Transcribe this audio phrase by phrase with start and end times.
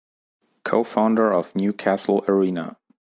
[0.63, 2.75] Co-founder of Newcastle Arena.